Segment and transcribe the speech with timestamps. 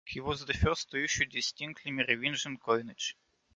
[0.03, 3.15] He was the first to issue distinctly Merovingian coinage.